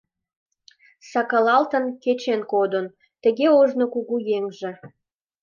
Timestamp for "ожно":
3.59-3.85